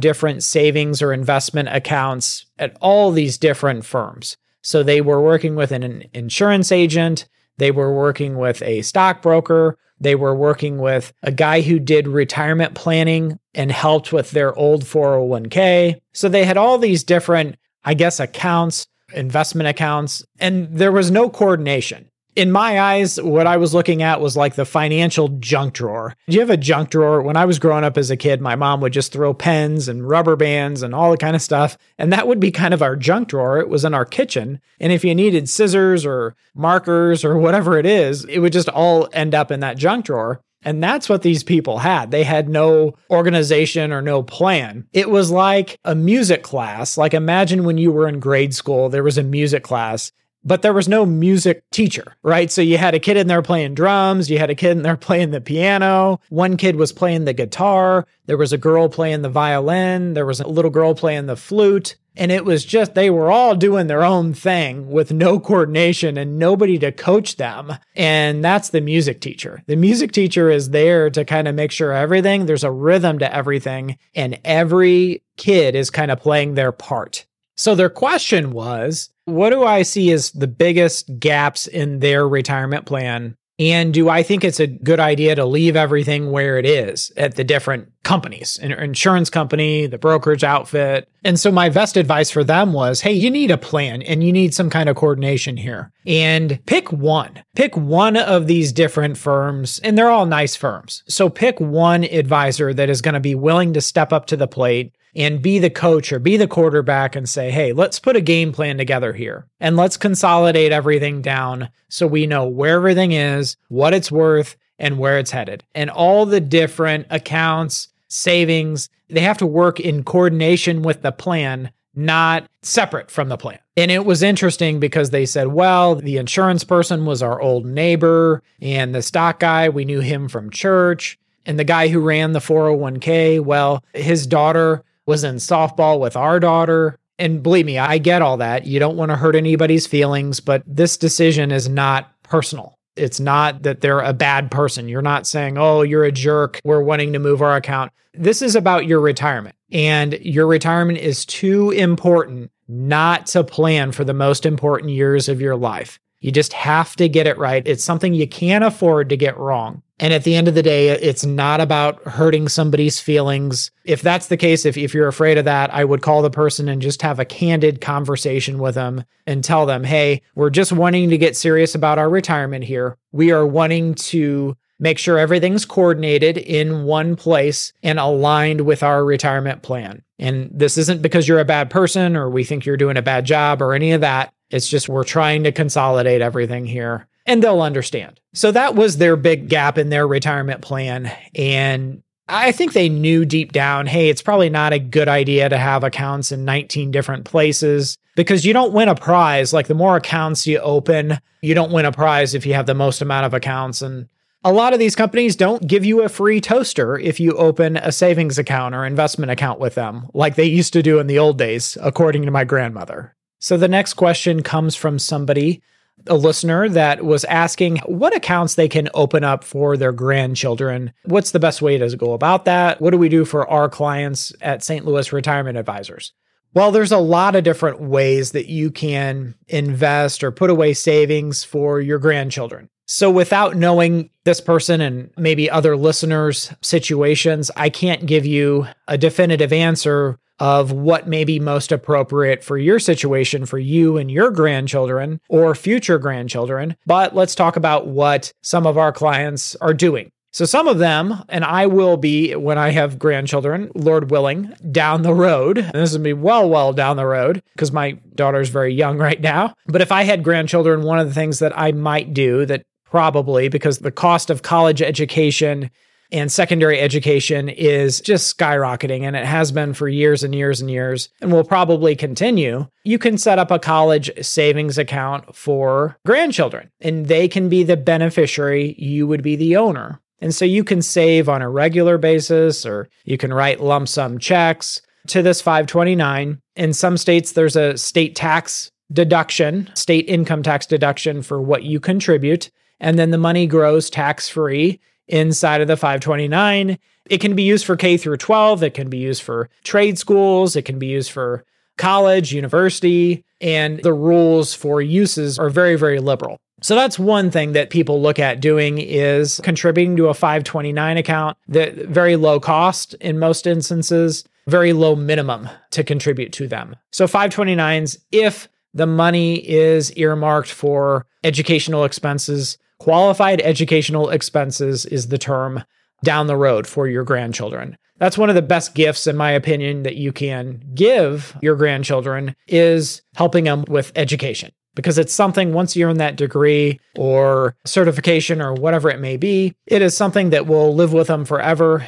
different 0.00 0.42
savings 0.42 1.02
or 1.02 1.12
investment 1.12 1.68
accounts 1.70 2.46
at 2.58 2.76
all 2.80 3.10
these 3.10 3.38
different 3.38 3.84
firms. 3.84 4.36
So 4.62 4.82
they 4.82 5.00
were 5.00 5.20
working 5.20 5.54
with 5.54 5.72
an 5.72 6.04
insurance 6.12 6.70
agent, 6.70 7.28
they 7.56 7.70
were 7.70 7.94
working 7.94 8.36
with 8.36 8.62
a 8.62 8.82
stockbroker, 8.82 9.78
they 10.00 10.14
were 10.14 10.34
working 10.34 10.78
with 10.78 11.12
a 11.22 11.30
guy 11.30 11.60
who 11.60 11.78
did 11.78 12.08
retirement 12.08 12.74
planning 12.74 13.38
and 13.54 13.70
helped 13.70 14.12
with 14.12 14.30
their 14.30 14.54
old 14.54 14.84
401k. 14.84 16.00
So 16.12 16.28
they 16.28 16.44
had 16.44 16.56
all 16.56 16.78
these 16.78 17.04
different, 17.04 17.56
I 17.84 17.94
guess, 17.94 18.18
accounts, 18.18 18.86
investment 19.14 19.68
accounts, 19.68 20.24
and 20.38 20.68
there 20.70 20.92
was 20.92 21.10
no 21.10 21.28
coordination 21.28 22.09
in 22.40 22.50
my 22.50 22.80
eyes, 22.80 23.20
what 23.20 23.46
I 23.46 23.58
was 23.58 23.74
looking 23.74 24.02
at 24.02 24.22
was 24.22 24.34
like 24.34 24.54
the 24.54 24.64
financial 24.64 25.28
junk 25.40 25.74
drawer. 25.74 26.16
Do 26.26 26.34
you 26.34 26.40
have 26.40 26.48
a 26.48 26.56
junk 26.56 26.88
drawer? 26.88 27.20
When 27.20 27.36
I 27.36 27.44
was 27.44 27.58
growing 27.58 27.84
up 27.84 27.98
as 27.98 28.10
a 28.10 28.16
kid, 28.16 28.40
my 28.40 28.56
mom 28.56 28.80
would 28.80 28.94
just 28.94 29.12
throw 29.12 29.34
pens 29.34 29.88
and 29.88 30.08
rubber 30.08 30.36
bands 30.36 30.82
and 30.82 30.94
all 30.94 31.10
the 31.10 31.18
kind 31.18 31.36
of 31.36 31.42
stuff. 31.42 31.76
And 31.98 32.10
that 32.14 32.26
would 32.26 32.40
be 32.40 32.50
kind 32.50 32.72
of 32.72 32.80
our 32.80 32.96
junk 32.96 33.28
drawer. 33.28 33.58
It 33.58 33.68
was 33.68 33.84
in 33.84 33.92
our 33.92 34.06
kitchen. 34.06 34.58
And 34.80 34.90
if 34.90 35.04
you 35.04 35.14
needed 35.14 35.50
scissors 35.50 36.06
or 36.06 36.34
markers 36.54 37.26
or 37.26 37.36
whatever 37.36 37.78
it 37.78 37.84
is, 37.84 38.24
it 38.24 38.38
would 38.38 38.54
just 38.54 38.70
all 38.70 39.10
end 39.12 39.34
up 39.34 39.50
in 39.50 39.60
that 39.60 39.76
junk 39.76 40.06
drawer. 40.06 40.40
And 40.62 40.82
that's 40.82 41.10
what 41.10 41.20
these 41.20 41.44
people 41.44 41.78
had. 41.78 42.10
They 42.10 42.24
had 42.24 42.48
no 42.48 42.94
organization 43.10 43.92
or 43.92 44.00
no 44.00 44.22
plan. 44.22 44.86
It 44.94 45.10
was 45.10 45.30
like 45.30 45.78
a 45.84 45.94
music 45.94 46.42
class. 46.42 46.96
Like 46.96 47.12
imagine 47.12 47.64
when 47.64 47.76
you 47.76 47.92
were 47.92 48.08
in 48.08 48.18
grade 48.18 48.54
school, 48.54 48.88
there 48.88 49.04
was 49.04 49.18
a 49.18 49.22
music 49.22 49.62
class 49.62 50.10
but 50.44 50.62
there 50.62 50.72
was 50.72 50.88
no 50.88 51.04
music 51.04 51.68
teacher, 51.70 52.16
right? 52.22 52.50
So 52.50 52.62
you 52.62 52.78
had 52.78 52.94
a 52.94 53.00
kid 53.00 53.16
in 53.16 53.26
there 53.26 53.42
playing 53.42 53.74
drums, 53.74 54.30
you 54.30 54.38
had 54.38 54.50
a 54.50 54.54
kid 54.54 54.72
in 54.72 54.82
there 54.82 54.96
playing 54.98 55.30
the 55.30 55.40
piano, 55.40 56.20
one 56.28 56.56
kid 56.56 56.76
was 56.76 56.92
playing 56.92 57.24
the 57.24 57.32
guitar, 57.32 58.06
there 58.26 58.38
was 58.38 58.52
a 58.52 58.58
girl 58.58 58.88
playing 58.88 59.22
the 59.22 59.28
violin, 59.28 60.14
there 60.14 60.26
was 60.26 60.40
a 60.40 60.48
little 60.48 60.70
girl 60.70 60.94
playing 60.94 61.26
the 61.26 61.36
flute. 61.36 61.96
And 62.16 62.32
it 62.32 62.44
was 62.44 62.64
just, 62.64 62.94
they 62.94 63.08
were 63.08 63.30
all 63.30 63.54
doing 63.54 63.86
their 63.86 64.02
own 64.02 64.34
thing 64.34 64.90
with 64.90 65.12
no 65.12 65.38
coordination 65.38 66.18
and 66.18 66.38
nobody 66.38 66.76
to 66.80 66.90
coach 66.90 67.36
them. 67.36 67.72
And 67.94 68.44
that's 68.44 68.70
the 68.70 68.80
music 68.80 69.20
teacher. 69.20 69.62
The 69.66 69.76
music 69.76 70.10
teacher 70.10 70.50
is 70.50 70.70
there 70.70 71.08
to 71.10 71.24
kind 71.24 71.46
of 71.46 71.54
make 71.54 71.70
sure 71.70 71.92
everything, 71.92 72.46
there's 72.46 72.64
a 72.64 72.70
rhythm 72.70 73.20
to 73.20 73.34
everything, 73.34 73.96
and 74.14 74.40
every 74.44 75.22
kid 75.36 75.76
is 75.76 75.88
kind 75.88 76.10
of 76.10 76.20
playing 76.20 76.54
their 76.54 76.72
part. 76.72 77.26
So 77.60 77.74
their 77.74 77.90
question 77.90 78.52
was, 78.52 79.10
what 79.26 79.50
do 79.50 79.64
I 79.64 79.82
see 79.82 80.10
as 80.12 80.30
the 80.30 80.46
biggest 80.46 81.18
gaps 81.18 81.66
in 81.66 81.98
their 81.98 82.26
retirement 82.26 82.86
plan? 82.86 83.36
And 83.58 83.92
do 83.92 84.08
I 84.08 84.22
think 84.22 84.42
it's 84.42 84.60
a 84.60 84.66
good 84.66 84.98
idea 84.98 85.34
to 85.34 85.44
leave 85.44 85.76
everything 85.76 86.30
where 86.30 86.58
it 86.58 86.64
is 86.64 87.12
at 87.18 87.34
the 87.34 87.44
different 87.44 87.92
companies, 88.02 88.58
an 88.62 88.72
insurance 88.72 89.28
company, 89.28 89.86
the 89.86 89.98
brokerage 89.98 90.42
outfit? 90.42 91.06
And 91.22 91.38
so 91.38 91.52
my 91.52 91.68
best 91.68 91.98
advice 91.98 92.30
for 92.30 92.42
them 92.42 92.72
was, 92.72 93.02
hey, 93.02 93.12
you 93.12 93.30
need 93.30 93.50
a 93.50 93.58
plan 93.58 94.00
and 94.00 94.24
you 94.24 94.32
need 94.32 94.54
some 94.54 94.70
kind 94.70 94.88
of 94.88 94.96
coordination 94.96 95.58
here. 95.58 95.92
And 96.06 96.64
pick 96.64 96.90
one. 96.90 97.42
Pick 97.54 97.76
one 97.76 98.16
of 98.16 98.46
these 98.46 98.72
different 98.72 99.18
firms, 99.18 99.78
and 99.84 99.98
they're 99.98 100.08
all 100.08 100.24
nice 100.24 100.56
firms. 100.56 101.02
So 101.08 101.28
pick 101.28 101.60
one 101.60 102.04
advisor 102.04 102.72
that 102.72 102.88
is 102.88 103.02
going 103.02 103.12
to 103.12 103.20
be 103.20 103.34
willing 103.34 103.74
to 103.74 103.82
step 103.82 104.14
up 104.14 104.24
to 104.28 104.36
the 104.38 104.48
plate 104.48 104.94
and 105.14 105.42
be 105.42 105.58
the 105.58 105.70
coach 105.70 106.12
or 106.12 106.18
be 106.18 106.36
the 106.36 106.46
quarterback 106.46 107.16
and 107.16 107.28
say, 107.28 107.50
hey, 107.50 107.72
let's 107.72 107.98
put 107.98 108.16
a 108.16 108.20
game 108.20 108.52
plan 108.52 108.78
together 108.78 109.12
here 109.12 109.46
and 109.58 109.76
let's 109.76 109.96
consolidate 109.96 110.72
everything 110.72 111.22
down 111.22 111.68
so 111.88 112.06
we 112.06 112.26
know 112.26 112.46
where 112.46 112.76
everything 112.76 113.12
is, 113.12 113.56
what 113.68 113.94
it's 113.94 114.12
worth, 114.12 114.56
and 114.78 114.98
where 114.98 115.18
it's 115.18 115.30
headed. 115.30 115.64
And 115.74 115.90
all 115.90 116.26
the 116.26 116.40
different 116.40 117.06
accounts, 117.10 117.88
savings, 118.08 118.88
they 119.08 119.20
have 119.20 119.38
to 119.38 119.46
work 119.46 119.78
in 119.78 120.04
coordination 120.04 120.82
with 120.82 121.02
the 121.02 121.12
plan, 121.12 121.70
not 121.94 122.48
separate 122.62 123.10
from 123.10 123.28
the 123.28 123.36
plan. 123.36 123.58
And 123.76 123.90
it 123.90 124.04
was 124.04 124.22
interesting 124.22 124.80
because 124.80 125.10
they 125.10 125.26
said, 125.26 125.48
well, 125.48 125.96
the 125.96 126.16
insurance 126.16 126.64
person 126.64 127.04
was 127.04 127.22
our 127.22 127.40
old 127.40 127.66
neighbor, 127.66 128.42
and 128.60 128.94
the 128.94 129.02
stock 129.02 129.40
guy, 129.40 129.68
we 129.68 129.84
knew 129.84 130.00
him 130.00 130.28
from 130.28 130.50
church. 130.50 131.18
And 131.46 131.58
the 131.58 131.64
guy 131.64 131.88
who 131.88 132.00
ran 132.00 132.32
the 132.32 132.38
401k, 132.38 133.40
well, 133.40 133.82
his 133.94 134.26
daughter 134.26 134.84
was 135.10 135.24
in 135.24 135.34
softball 135.36 135.98
with 135.98 136.16
our 136.16 136.38
daughter. 136.38 136.96
And 137.18 137.42
believe 137.42 137.66
me, 137.66 137.78
I 137.78 137.98
get 137.98 138.22
all 138.22 138.36
that. 138.36 138.64
You 138.64 138.78
don't 138.78 138.96
want 138.96 139.10
to 139.10 139.16
hurt 139.16 139.34
anybody's 139.34 139.86
feelings, 139.86 140.38
but 140.38 140.62
this 140.64 140.96
decision 140.96 141.50
is 141.50 141.68
not 141.68 142.10
personal. 142.22 142.78
It's 142.94 143.18
not 143.18 143.64
that 143.64 143.80
they're 143.80 144.00
a 144.00 144.12
bad 144.12 144.52
person. 144.52 144.88
You're 144.88 145.02
not 145.02 145.26
saying, 145.26 145.58
oh, 145.58 145.82
you're 145.82 146.04
a 146.04 146.12
jerk. 146.12 146.60
We're 146.62 146.80
wanting 146.80 147.12
to 147.12 147.18
move 147.18 147.42
our 147.42 147.56
account. 147.56 147.90
This 148.14 148.40
is 148.40 148.54
about 148.54 148.86
your 148.86 149.00
retirement. 149.00 149.56
And 149.72 150.12
your 150.20 150.46
retirement 150.46 150.98
is 150.98 151.26
too 151.26 151.72
important 151.72 152.52
not 152.68 153.26
to 153.26 153.42
plan 153.42 153.90
for 153.90 154.04
the 154.04 154.14
most 154.14 154.46
important 154.46 154.92
years 154.92 155.28
of 155.28 155.40
your 155.40 155.56
life. 155.56 155.98
You 156.20 156.30
just 156.30 156.52
have 156.52 156.94
to 156.96 157.08
get 157.08 157.26
it 157.26 157.36
right. 157.36 157.66
It's 157.66 157.82
something 157.82 158.14
you 158.14 158.28
can't 158.28 158.64
afford 158.64 159.08
to 159.08 159.16
get 159.16 159.36
wrong. 159.36 159.82
And 160.00 160.14
at 160.14 160.24
the 160.24 160.34
end 160.34 160.48
of 160.48 160.54
the 160.54 160.62
day, 160.62 160.88
it's 160.88 161.26
not 161.26 161.60
about 161.60 162.02
hurting 162.04 162.48
somebody's 162.48 162.98
feelings. 162.98 163.70
If 163.84 164.00
that's 164.00 164.28
the 164.28 164.38
case, 164.38 164.64
if, 164.64 164.78
if 164.78 164.94
you're 164.94 165.08
afraid 165.08 165.36
of 165.36 165.44
that, 165.44 165.72
I 165.74 165.84
would 165.84 166.00
call 166.00 166.22
the 166.22 166.30
person 166.30 166.70
and 166.70 166.80
just 166.80 167.02
have 167.02 167.18
a 167.18 167.26
candid 167.26 167.82
conversation 167.82 168.58
with 168.58 168.76
them 168.76 169.04
and 169.26 169.44
tell 169.44 169.66
them, 169.66 169.84
hey, 169.84 170.22
we're 170.34 170.48
just 170.48 170.72
wanting 170.72 171.10
to 171.10 171.18
get 171.18 171.36
serious 171.36 171.74
about 171.74 171.98
our 171.98 172.08
retirement 172.08 172.64
here. 172.64 172.96
We 173.12 173.30
are 173.30 173.46
wanting 173.46 173.94
to 173.96 174.56
make 174.78 174.96
sure 174.98 175.18
everything's 175.18 175.66
coordinated 175.66 176.38
in 176.38 176.84
one 176.84 177.14
place 177.14 177.74
and 177.82 177.98
aligned 177.98 178.62
with 178.62 178.82
our 178.82 179.04
retirement 179.04 179.60
plan. 179.60 180.02
And 180.18 180.50
this 180.50 180.78
isn't 180.78 181.02
because 181.02 181.28
you're 181.28 181.40
a 181.40 181.44
bad 181.44 181.68
person 181.68 182.16
or 182.16 182.30
we 182.30 182.44
think 182.44 182.64
you're 182.64 182.78
doing 182.78 182.96
a 182.96 183.02
bad 183.02 183.26
job 183.26 183.60
or 183.60 183.74
any 183.74 183.92
of 183.92 184.00
that. 184.00 184.32
It's 184.48 184.66
just 184.66 184.88
we're 184.88 185.04
trying 185.04 185.44
to 185.44 185.52
consolidate 185.52 186.22
everything 186.22 186.64
here 186.64 187.06
and 187.26 187.42
they'll 187.42 187.62
understand. 187.62 188.20
So 188.34 188.52
that 188.52 188.74
was 188.74 188.96
their 188.96 189.16
big 189.16 189.48
gap 189.48 189.78
in 189.78 189.90
their 189.90 190.06
retirement 190.06 190.62
plan. 190.62 191.10
And 191.34 192.02
I 192.28 192.52
think 192.52 192.72
they 192.72 192.88
knew 192.88 193.24
deep 193.24 193.52
down, 193.52 193.86
hey, 193.86 194.08
it's 194.08 194.22
probably 194.22 194.50
not 194.50 194.72
a 194.72 194.78
good 194.78 195.08
idea 195.08 195.48
to 195.48 195.58
have 195.58 195.82
accounts 195.82 196.30
in 196.30 196.44
19 196.44 196.90
different 196.90 197.24
places 197.24 197.96
because 198.14 198.44
you 198.44 198.52
don't 198.52 198.72
win 198.72 198.88
a 198.88 198.94
prize. 198.94 199.52
Like 199.52 199.66
the 199.66 199.74
more 199.74 199.96
accounts 199.96 200.46
you 200.46 200.58
open, 200.60 201.18
you 201.42 201.54
don't 201.54 201.72
win 201.72 201.86
a 201.86 201.92
prize 201.92 202.34
if 202.34 202.46
you 202.46 202.54
have 202.54 202.66
the 202.66 202.74
most 202.74 203.02
amount 203.02 203.26
of 203.26 203.34
accounts. 203.34 203.82
And 203.82 204.08
a 204.44 204.52
lot 204.52 204.72
of 204.72 204.78
these 204.78 204.96
companies 204.96 205.36
don't 205.36 205.66
give 205.66 205.84
you 205.84 206.02
a 206.02 206.08
free 206.08 206.40
toaster 206.40 206.98
if 206.98 207.18
you 207.18 207.32
open 207.32 207.76
a 207.76 207.92
savings 207.92 208.38
account 208.38 208.74
or 208.74 208.86
investment 208.86 209.32
account 209.32 209.58
with 209.58 209.74
them, 209.74 210.08
like 210.14 210.36
they 210.36 210.44
used 210.44 210.72
to 210.72 210.82
do 210.82 210.98
in 210.98 211.08
the 211.08 211.18
old 211.18 211.36
days, 211.36 211.76
according 211.82 212.22
to 212.22 212.30
my 212.30 212.44
grandmother. 212.44 213.14
So 213.38 213.56
the 213.56 213.68
next 213.68 213.94
question 213.94 214.42
comes 214.42 214.76
from 214.76 214.98
somebody 214.98 215.62
a 216.06 216.14
listener 216.14 216.68
that 216.68 217.04
was 217.04 217.24
asking 217.24 217.78
what 217.86 218.14
accounts 218.14 218.54
they 218.54 218.68
can 218.68 218.88
open 218.94 219.24
up 219.24 219.44
for 219.44 219.76
their 219.76 219.92
grandchildren. 219.92 220.92
What's 221.04 221.30
the 221.30 221.40
best 221.40 221.62
way 221.62 221.78
to 221.78 221.96
go 221.96 222.12
about 222.12 222.44
that? 222.44 222.80
What 222.80 222.90
do 222.90 222.98
we 222.98 223.08
do 223.08 223.24
for 223.24 223.48
our 223.48 223.68
clients 223.68 224.32
at 224.40 224.64
St. 224.64 224.84
Louis 224.84 225.12
Retirement 225.12 225.58
Advisors? 225.58 226.12
Well, 226.52 226.72
there's 226.72 226.92
a 226.92 226.98
lot 226.98 227.36
of 227.36 227.44
different 227.44 227.80
ways 227.80 228.32
that 228.32 228.46
you 228.48 228.70
can 228.70 229.36
invest 229.48 230.24
or 230.24 230.32
put 230.32 230.50
away 230.50 230.74
savings 230.74 231.44
for 231.44 231.80
your 231.80 231.98
grandchildren. 231.98 232.68
So, 232.86 233.08
without 233.08 233.54
knowing 233.54 234.10
this 234.24 234.40
person 234.40 234.80
and 234.80 235.10
maybe 235.16 235.48
other 235.48 235.76
listeners' 235.76 236.52
situations, 236.60 237.48
I 237.54 237.70
can't 237.70 238.04
give 238.04 238.26
you 238.26 238.66
a 238.88 238.98
definitive 238.98 239.52
answer 239.52 240.18
of 240.40 240.72
what 240.72 241.06
may 241.06 241.24
be 241.24 241.38
most 241.38 241.70
appropriate 241.70 242.42
for 242.42 242.58
your 242.58 242.78
situation, 242.78 243.46
for 243.46 243.58
you 243.58 243.98
and 243.98 244.10
your 244.10 244.30
grandchildren 244.30 245.20
or 245.28 245.54
future 245.54 245.98
grandchildren. 245.98 246.76
But 246.86 247.14
let's 247.14 247.34
talk 247.34 247.56
about 247.56 247.86
what 247.86 248.32
some 248.42 248.66
of 248.66 248.76
our 248.76 248.92
clients 248.92 249.54
are 249.56 249.74
doing. 249.74 250.10
So, 250.32 250.44
some 250.44 250.68
of 250.68 250.78
them, 250.78 251.24
and 251.28 251.44
I 251.44 251.66
will 251.66 251.96
be 251.96 252.36
when 252.36 252.56
I 252.56 252.70
have 252.70 253.00
grandchildren, 253.00 253.70
Lord 253.74 254.12
willing, 254.12 254.54
down 254.70 255.02
the 255.02 255.12
road. 255.12 255.58
And 255.58 255.72
this 255.74 255.92
will 255.92 256.00
be 256.00 256.12
well, 256.12 256.48
well 256.48 256.72
down 256.72 256.96
the 256.96 257.06
road 257.06 257.42
because 257.54 257.72
my 257.72 257.98
daughter's 258.14 258.48
very 258.48 258.72
young 258.72 258.96
right 259.08 259.20
now. 259.20 259.54
But 259.66 259.80
if 259.80 259.90
I 259.90 260.04
had 260.04 260.22
grandchildren, 260.22 260.82
one 260.82 261.00
of 261.00 261.08
the 261.08 261.14
things 261.14 261.40
that 261.40 261.58
I 261.58 261.72
might 261.72 262.14
do 262.14 262.46
that 262.46 262.62
probably 262.84 263.48
because 263.48 263.78
the 263.78 263.90
cost 263.90 264.30
of 264.30 264.42
college 264.42 264.82
education 264.82 265.70
and 266.12 266.30
secondary 266.30 266.80
education 266.80 267.48
is 267.48 268.00
just 268.00 268.36
skyrocketing 268.36 269.02
and 269.02 269.16
it 269.16 269.24
has 269.24 269.52
been 269.52 269.74
for 269.74 269.88
years 269.88 270.22
and 270.22 270.34
years 270.34 270.60
and 270.60 270.70
years 270.70 271.08
and 271.20 271.32
will 271.32 271.44
probably 271.44 271.94
continue. 271.94 272.66
You 272.84 272.98
can 272.98 273.18
set 273.18 273.38
up 273.38 273.50
a 273.50 273.58
college 273.58 274.10
savings 274.24 274.78
account 274.78 275.34
for 275.34 275.96
grandchildren 276.04 276.70
and 276.80 277.06
they 277.06 277.28
can 277.28 277.48
be 277.48 277.62
the 277.62 277.76
beneficiary, 277.76 278.74
you 278.78 279.06
would 279.06 279.22
be 279.22 279.36
the 279.36 279.56
owner. 279.56 280.00
And 280.20 280.34
so 280.34 280.44
you 280.44 280.64
can 280.64 280.82
save 280.82 281.28
on 281.28 281.42
a 281.42 281.48
regular 281.48 281.96
basis 281.96 282.66
or 282.66 282.88
you 283.04 283.16
can 283.16 283.32
write 283.32 283.60
lump 283.60 283.88
sum 283.88 284.18
checks 284.18 284.82
to 285.08 285.22
this 285.22 285.40
529. 285.40 286.40
In 286.56 286.72
some 286.72 286.96
states, 286.96 287.32
there's 287.32 287.56
a 287.56 287.78
state 287.78 288.14
tax 288.14 288.70
deduction, 288.92 289.70
state 289.74 290.08
income 290.08 290.42
tax 290.42 290.66
deduction 290.66 291.22
for 291.22 291.40
what 291.40 291.62
you 291.62 291.80
contribute. 291.80 292.50
And 292.80 292.98
then 292.98 293.10
the 293.10 293.18
money 293.18 293.46
grows 293.46 293.88
tax 293.88 294.28
free 294.28 294.80
inside 295.10 295.60
of 295.60 295.68
the 295.68 295.76
529. 295.76 296.78
It 297.08 297.20
can 297.20 297.34
be 297.34 297.42
used 297.42 297.66
for 297.66 297.76
K 297.76 297.96
through 297.96 298.16
12, 298.16 298.62
it 298.62 298.74
can 298.74 298.88
be 298.88 298.98
used 298.98 299.22
for 299.22 299.50
trade 299.64 299.98
schools, 299.98 300.56
it 300.56 300.62
can 300.62 300.78
be 300.78 300.86
used 300.86 301.10
for 301.10 301.44
college, 301.76 302.32
university, 302.32 303.24
and 303.40 303.82
the 303.82 303.92
rules 303.92 304.54
for 304.54 304.80
uses 304.80 305.38
are 305.38 305.50
very 305.50 305.76
very 305.76 305.98
liberal. 305.98 306.38
So 306.62 306.74
that's 306.74 306.98
one 306.98 307.30
thing 307.30 307.52
that 307.52 307.70
people 307.70 308.02
look 308.02 308.18
at 308.18 308.40
doing 308.40 308.78
is 308.78 309.40
contributing 309.42 309.96
to 309.96 310.08
a 310.08 310.14
529 310.14 310.98
account 310.98 311.38
that 311.48 311.74
very 311.74 312.16
low 312.16 312.38
cost 312.38 312.94
in 312.94 313.18
most 313.18 313.46
instances, 313.46 314.24
very 314.46 314.74
low 314.74 314.94
minimum 314.94 315.48
to 315.70 315.82
contribute 315.82 316.32
to 316.34 316.46
them. 316.46 316.76
So 316.92 317.06
529s 317.06 317.96
if 318.12 318.48
the 318.74 318.86
money 318.86 319.36
is 319.48 319.92
earmarked 319.94 320.50
for 320.50 321.06
educational 321.24 321.84
expenses 321.84 322.58
Qualified 322.80 323.42
educational 323.42 324.08
expenses 324.08 324.86
is 324.86 325.08
the 325.08 325.18
term 325.18 325.62
down 326.02 326.26
the 326.26 326.36
road 326.36 326.66
for 326.66 326.88
your 326.88 327.04
grandchildren. 327.04 327.76
That's 327.98 328.16
one 328.16 328.30
of 328.30 328.34
the 328.34 328.40
best 328.40 328.74
gifts 328.74 329.06
in 329.06 329.18
my 329.18 329.32
opinion 329.32 329.82
that 329.82 329.96
you 329.96 330.12
can 330.12 330.62
give 330.74 331.36
your 331.42 331.56
grandchildren 331.56 332.34
is 332.48 333.02
helping 333.14 333.44
them 333.44 333.66
with 333.68 333.92
education 333.96 334.52
because 334.74 334.96
it's 334.96 335.12
something 335.12 335.52
once 335.52 335.76
you 335.76 335.86
earn 335.86 335.98
that 335.98 336.16
degree 336.16 336.80
or 336.96 337.54
certification 337.66 338.40
or 338.40 338.54
whatever 338.54 338.88
it 338.88 338.98
may 338.98 339.18
be, 339.18 339.54
it 339.66 339.82
is 339.82 339.94
something 339.94 340.30
that 340.30 340.46
will 340.46 340.74
live 340.74 340.94
with 340.94 341.08
them 341.08 341.26
forever 341.26 341.86